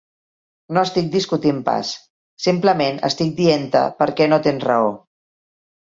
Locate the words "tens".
4.49-4.67